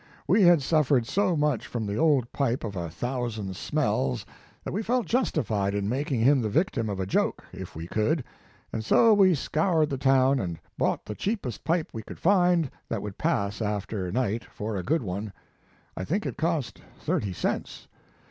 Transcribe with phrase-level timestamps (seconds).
[0.27, 4.25] \Ve had suffered so much from the old pipe of a thousand smells
[4.63, 8.23] that we felt justified in making him the victim of a joke, if we could,
[8.73, 13.03] and so we scoured the town and bought the cheapest pipe we could find that
[13.03, 15.31] would pass after night for a good one.
[15.95, 17.87] I think it cost thirty cents.